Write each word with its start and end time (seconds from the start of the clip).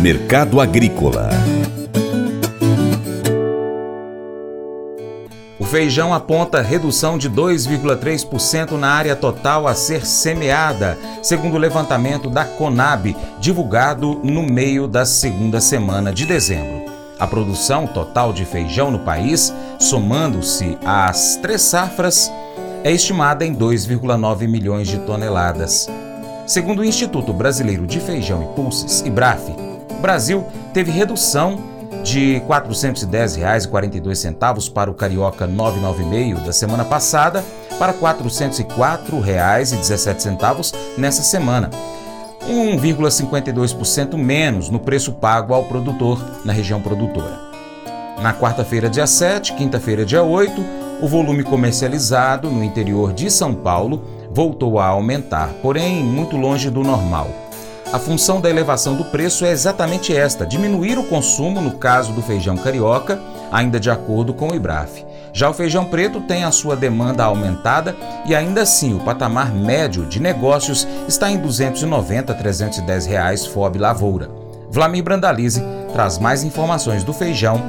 Mercado 0.00 0.60
Agrícola 0.60 1.28
O 5.58 5.64
feijão 5.64 6.14
aponta 6.14 6.62
redução 6.62 7.18
de 7.18 7.28
2,3% 7.28 8.72
na 8.78 8.92
área 8.92 9.16
total 9.16 9.66
a 9.66 9.74
ser 9.74 10.06
semeada, 10.06 10.96
segundo 11.20 11.54
o 11.54 11.58
levantamento 11.58 12.30
da 12.30 12.44
Conab, 12.44 13.16
divulgado 13.40 14.20
no 14.22 14.44
meio 14.44 14.86
da 14.86 15.04
segunda 15.04 15.60
semana 15.60 16.12
de 16.12 16.24
dezembro. 16.24 16.84
A 17.18 17.26
produção 17.26 17.84
total 17.84 18.32
de 18.32 18.44
feijão 18.44 18.92
no 18.92 19.00
país, 19.00 19.52
somando-se 19.80 20.78
às 20.86 21.36
três 21.42 21.62
safras, 21.62 22.30
é 22.84 22.92
estimada 22.92 23.44
em 23.44 23.52
2,9 23.52 24.46
milhões 24.46 24.86
de 24.86 24.98
toneladas. 24.98 25.88
Segundo 26.46 26.78
o 26.78 26.84
Instituto 26.84 27.32
Brasileiro 27.32 27.84
de 27.84 27.98
Feijão 27.98 28.44
e 28.44 28.54
Pulses, 28.54 29.00
IBRAF, 29.00 29.68
o 29.98 30.00
Brasil 30.00 30.46
teve 30.72 30.92
redução 30.92 31.58
de 32.04 32.34
R$ 32.34 32.42
410,42 32.48 34.72
para 34.72 34.88
o 34.90 34.94
Carioca 34.94 35.46
996 35.46 36.46
da 36.46 36.52
semana 36.52 36.84
passada 36.84 37.44
para 37.78 37.92
R$ 37.92 37.98
404,17 37.98 40.74
nessa 40.96 41.22
semana. 41.22 41.70
1,52% 42.48 44.16
menos 44.16 44.70
no 44.70 44.78
preço 44.78 45.12
pago 45.12 45.52
ao 45.52 45.64
produtor 45.64 46.24
na 46.44 46.52
região 46.52 46.80
produtora. 46.80 47.48
Na 48.22 48.32
quarta-feira, 48.32 48.88
dia 48.88 49.06
7, 49.06 49.54
quinta-feira, 49.54 50.04
dia 50.04 50.22
8, 50.22 50.64
o 51.02 51.08
volume 51.08 51.44
comercializado 51.44 52.50
no 52.50 52.64
interior 52.64 53.12
de 53.12 53.30
São 53.30 53.54
Paulo 53.54 54.02
voltou 54.30 54.78
a 54.78 54.86
aumentar, 54.86 55.50
porém 55.60 56.02
muito 56.02 56.36
longe 56.36 56.70
do 56.70 56.82
normal. 56.82 57.47
A 57.90 57.98
função 57.98 58.38
da 58.38 58.50
elevação 58.50 58.96
do 58.96 59.04
preço 59.04 59.46
é 59.46 59.50
exatamente 59.50 60.14
esta: 60.14 60.44
diminuir 60.44 60.98
o 60.98 61.04
consumo 61.04 61.58
no 61.60 61.72
caso 61.72 62.12
do 62.12 62.20
feijão 62.20 62.54
carioca, 62.54 63.18
ainda 63.50 63.80
de 63.80 63.90
acordo 63.90 64.34
com 64.34 64.48
o 64.48 64.54
IBRAF. 64.54 65.06
Já 65.32 65.48
o 65.48 65.54
feijão 65.54 65.86
preto 65.86 66.20
tem 66.20 66.44
a 66.44 66.50
sua 66.50 66.76
demanda 66.76 67.24
aumentada 67.24 67.96
e 68.26 68.34
ainda 68.34 68.62
assim 68.62 68.94
o 68.94 69.00
patamar 69.00 69.54
médio 69.54 70.04
de 70.04 70.20
negócios 70.20 70.86
está 71.06 71.30
em 71.30 71.36
R$ 71.36 71.42
290 71.42 72.32
a 72.32 72.36
310 72.36 73.06
reais 73.06 73.46
FOB 73.46 73.78
Lavoura. 73.78 74.28
Vlamir 74.70 75.02
Brandalize 75.02 75.62
traz 75.94 76.18
mais 76.18 76.44
informações 76.44 77.02
do 77.04 77.14
feijão, 77.14 77.62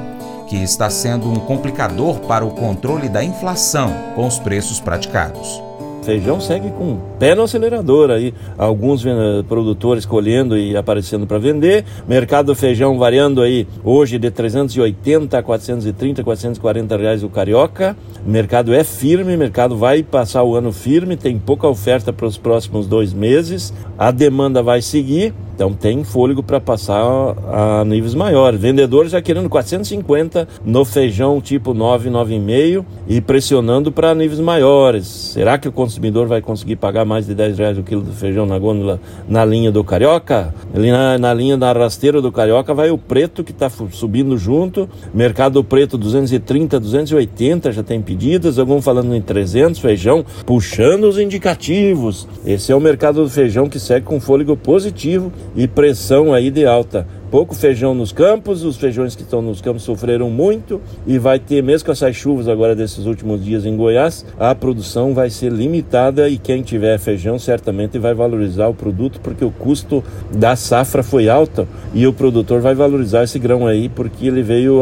que 0.46 0.56
está 0.56 0.90
sendo 0.90 1.30
um 1.30 1.36
complicador 1.36 2.18
para 2.20 2.44
o 2.44 2.50
controle 2.50 3.08
da 3.08 3.24
inflação 3.24 3.94
com 4.14 4.26
os 4.26 4.38
preços 4.38 4.80
praticados. 4.80 5.69
Feijão 6.02 6.40
segue 6.40 6.70
com 6.70 6.98
pé 7.18 7.34
no 7.34 7.42
acelerador 7.42 8.10
aí, 8.10 8.32
alguns 8.56 9.04
produtores 9.46 10.06
colhendo 10.06 10.56
e 10.56 10.76
aparecendo 10.76 11.26
para 11.26 11.38
vender. 11.38 11.84
Mercado 12.08 12.46
do 12.46 12.54
feijão 12.54 12.98
variando 12.98 13.42
aí 13.42 13.66
hoje 13.84 14.18
de 14.18 14.30
380 14.30 15.38
a 15.38 15.42
430, 15.42 16.24
440 16.24 16.96
reais 16.96 17.22
o 17.22 17.28
carioca. 17.28 17.96
mercado 18.24 18.72
é 18.72 18.82
firme, 18.82 19.36
mercado 19.36 19.76
vai 19.76 20.02
passar 20.02 20.42
o 20.42 20.56
ano 20.56 20.72
firme, 20.72 21.16
tem 21.16 21.38
pouca 21.38 21.68
oferta 21.68 22.12
para 22.12 22.26
os 22.26 22.38
próximos 22.38 22.86
dois 22.86 23.12
meses. 23.12 23.72
A 23.98 24.10
demanda 24.10 24.62
vai 24.62 24.80
seguir. 24.80 25.34
Então 25.60 25.74
tem 25.74 26.02
fôlego 26.02 26.42
para 26.42 26.58
passar 26.58 27.04
a 27.52 27.84
níveis 27.84 28.14
maiores. 28.14 28.58
Vendedores 28.58 29.12
já 29.12 29.20
querendo 29.20 29.46
450 29.50 30.48
no 30.64 30.86
feijão 30.86 31.38
tipo 31.38 31.74
9, 31.74 32.08
9,5 32.08 32.82
e 33.06 33.20
pressionando 33.20 33.92
para 33.92 34.14
níveis 34.14 34.40
maiores. 34.40 35.06
Será 35.06 35.58
que 35.58 35.68
o 35.68 35.72
consumidor 35.72 36.26
vai 36.26 36.40
conseguir 36.40 36.76
pagar 36.76 37.04
mais 37.04 37.26
de 37.26 37.34
10 37.34 37.58
reais 37.58 37.76
o 37.76 37.82
quilo 37.82 38.00
do 38.00 38.10
feijão 38.10 38.46
na 38.46 38.58
gôndola 38.58 38.98
na 39.28 39.44
linha 39.44 39.70
do 39.70 39.84
Carioca? 39.84 40.54
Ali 40.74 40.90
na, 40.90 41.18
na 41.18 41.34
linha 41.34 41.58
da 41.58 41.74
rasteira 41.74 42.22
do 42.22 42.32
Carioca 42.32 42.72
vai 42.72 42.90
o 42.90 42.96
preto 42.96 43.44
que 43.44 43.52
está 43.52 43.68
subindo 43.90 44.38
junto. 44.38 44.88
Mercado 45.12 45.62
preto 45.62 45.98
230, 45.98 46.80
280 46.80 47.70
já 47.70 47.82
tem 47.82 48.00
pedidas. 48.00 48.58
Alguns 48.58 48.82
falando 48.82 49.14
em 49.14 49.20
300 49.20 49.78
feijão, 49.78 50.24
puxando 50.46 51.04
os 51.04 51.18
indicativos. 51.18 52.26
Esse 52.46 52.72
é 52.72 52.74
o 52.74 52.80
mercado 52.80 53.22
do 53.22 53.28
feijão 53.28 53.68
que 53.68 53.78
segue 53.78 54.06
com 54.06 54.18
fôlego 54.18 54.56
positivo 54.56 55.30
e 55.54 55.66
pressão 55.66 56.32
aí 56.32 56.50
de 56.50 56.64
alta. 56.66 57.06
Pouco 57.30 57.54
feijão 57.54 57.94
nos 57.94 58.10
campos, 58.10 58.64
os 58.64 58.76
feijões 58.76 59.14
que 59.14 59.22
estão 59.22 59.40
nos 59.40 59.60
campos 59.60 59.84
sofreram 59.84 60.28
muito 60.28 60.80
e 61.06 61.16
vai 61.16 61.38
ter, 61.38 61.62
mesmo 61.62 61.86
com 61.86 61.92
essas 61.92 62.16
chuvas 62.16 62.48
agora 62.48 62.74
desses 62.74 63.06
últimos 63.06 63.44
dias 63.44 63.64
em 63.64 63.76
Goiás, 63.76 64.26
a 64.36 64.52
produção 64.52 65.14
vai 65.14 65.30
ser 65.30 65.52
limitada 65.52 66.28
e 66.28 66.36
quem 66.36 66.60
tiver 66.60 66.98
feijão 66.98 67.38
certamente 67.38 68.00
vai 68.00 68.14
valorizar 68.14 68.66
o 68.66 68.74
produto 68.74 69.20
porque 69.20 69.44
o 69.44 69.50
custo 69.52 70.02
da 70.32 70.56
safra 70.56 71.04
foi 71.04 71.28
alto 71.28 71.68
e 71.94 72.04
o 72.04 72.12
produtor 72.12 72.60
vai 72.60 72.74
valorizar 72.74 73.22
esse 73.22 73.38
grão 73.38 73.64
aí 73.64 73.88
porque 73.88 74.26
ele 74.26 74.42
veio, 74.42 74.80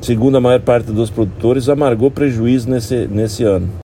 segundo 0.00 0.36
a 0.36 0.40
maior 0.40 0.60
parte 0.60 0.92
dos 0.92 1.10
produtores, 1.10 1.68
amargou 1.68 2.08
prejuízo 2.08 2.70
nesse, 2.70 3.08
nesse 3.08 3.42
ano. 3.42 3.83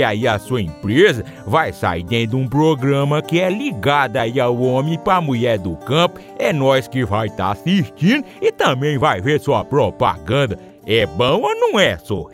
porque 0.00 0.02
aí 0.02 0.26
a 0.26 0.38
sua 0.38 0.62
empresa 0.62 1.22
vai 1.46 1.72
sair 1.74 2.02
dentro 2.02 2.30
de 2.30 2.36
um 2.36 2.48
programa 2.48 3.20
que 3.20 3.38
é 3.38 3.50
ligado 3.50 4.16
aí 4.16 4.40
ao 4.40 4.58
homem 4.58 4.98
para 4.98 5.20
mulher 5.20 5.58
do 5.58 5.76
campo. 5.76 6.18
É 6.38 6.52
nós 6.52 6.88
que 6.88 7.04
vai 7.04 7.26
estar 7.26 7.46
tá 7.46 7.52
assistindo 7.52 8.24
e 8.40 8.50
também 8.50 8.96
vai 8.96 9.20
ver 9.20 9.38
sua 9.40 9.62
propaganda. 9.62 10.58
É 10.86 11.04
bom 11.04 11.42
ou 11.42 11.54
não 11.54 11.78
é, 11.78 11.98
só? 11.98 12.26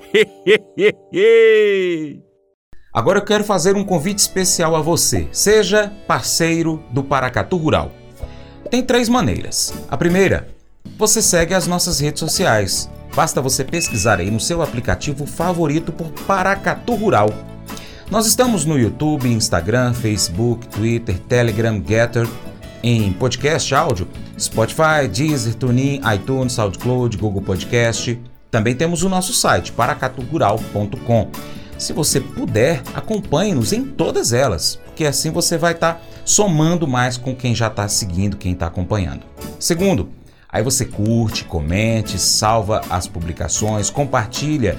Agora 2.94 3.18
eu 3.18 3.24
quero 3.24 3.42
fazer 3.42 3.74
um 3.74 3.84
convite 3.84 4.20
especial 4.20 4.76
a 4.76 4.80
você. 4.80 5.26
Seja 5.32 5.92
parceiro 6.06 6.80
do 6.90 7.02
Paracatu 7.02 7.56
Rural. 7.56 7.90
Tem 8.70 8.80
três 8.82 9.08
maneiras. 9.08 9.74
A 9.90 9.96
primeira, 9.96 10.48
você 10.96 11.20
segue 11.20 11.52
as 11.52 11.66
nossas 11.66 11.98
redes 11.98 12.20
sociais. 12.20 12.88
Basta 13.14 13.40
você 13.40 13.64
pesquisar 13.64 14.20
aí 14.20 14.30
no 14.30 14.38
seu 14.38 14.62
aplicativo 14.62 15.26
favorito 15.26 15.90
por 15.90 16.12
Paracatu 16.26 16.94
Rural 16.94 17.56
Nós 18.08 18.25
estamos 18.25 18.64
no 18.64 18.79
YouTube, 18.79 19.29
Instagram, 19.29 19.93
Facebook, 19.93 20.69
Twitter, 20.69 21.19
Telegram, 21.19 21.82
Getter, 21.85 22.29
em 22.81 23.12
podcast 23.12 23.75
áudio, 23.75 24.06
Spotify, 24.38 25.08
Deezer, 25.12 25.55
TuneIn, 25.55 26.00
iTunes, 26.14 26.53
SoundCloud, 26.53 27.17
Google 27.17 27.43
Podcast. 27.43 28.19
Também 28.49 28.76
temos 28.76 29.03
o 29.03 29.08
nosso 29.08 29.32
site, 29.32 29.73
paracatugural.com. 29.73 31.31
Se 31.76 31.93
você 31.93 32.20
puder, 32.20 32.81
acompanhe-nos 32.94 33.73
em 33.73 33.85
todas 33.85 34.32
elas, 34.32 34.76
porque 34.85 35.05
assim 35.05 35.32
você 35.32 35.58
vai 35.58 35.73
estar 35.73 35.94
tá 35.94 36.00
somando 36.25 36.87
mais 36.87 37.17
com 37.17 37.35
quem 37.35 37.56
já 37.56 37.67
está 37.67 37.88
seguindo, 37.88 38.37
quem 38.37 38.53
está 38.53 38.69
acompanhando. 38.69 39.23
Segundo, 39.58 40.08
aí 40.49 40.62
você 40.62 40.85
curte, 40.85 41.44
comente, 41.44 42.20
salva 42.20 42.82
as 42.88 43.08
publicações, 43.08 43.91
compartilha 43.91 44.79